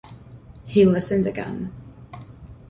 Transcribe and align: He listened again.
He 0.65 0.83
listened 0.83 1.27
again. 1.27 1.71